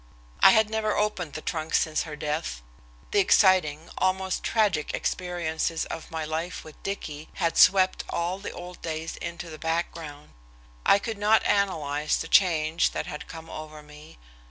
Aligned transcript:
I 0.39 0.49
had 0.49 0.67
never 0.67 0.97
opened 0.97 1.33
the 1.33 1.43
trunk 1.43 1.75
since 1.75 2.09
her 2.09 2.15
death. 2.15 2.63
The 3.11 3.19
exciting, 3.19 3.91
almost 3.99 4.41
tragic 4.43 4.95
experiences 4.95 5.85
of 5.85 6.09
my 6.09 6.25
life 6.25 6.63
with 6.63 6.81
Dicky 6.81 7.29
had 7.35 7.55
swept 7.55 8.03
all 8.09 8.39
the 8.39 8.49
old 8.49 8.81
days 8.81 9.15
into 9.17 9.51
the 9.51 9.59
background. 9.59 10.31
I 10.87 10.97
could 10.97 11.19
not 11.19 11.45
analyze 11.45 12.17
the 12.17 12.27
change 12.27 12.93
that 12.93 13.05
had 13.05 13.27
come 13.27 13.47
over 13.47 13.83
me. 13.83 14.17